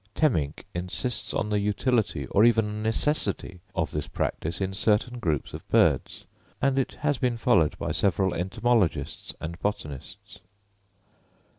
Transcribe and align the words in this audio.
Temminck 0.15 0.65
insists 0.73 1.31
on 1.31 1.49
the 1.51 1.59
utility 1.59 2.25
or 2.31 2.43
even 2.43 2.81
necessity 2.81 3.59
of 3.75 3.91
this 3.91 4.07
practice 4.07 4.59
in 4.59 4.73
certain 4.73 5.19
groups 5.19 5.53
of 5.53 5.67
birds; 5.69 6.25
and 6.59 6.79
it 6.79 6.93
has 7.01 7.19
been 7.19 7.37
followed 7.37 7.77
by 7.77 7.91
several 7.91 8.33
entomologists 8.33 9.35
and 9.39 9.59
botanists. 9.61 10.39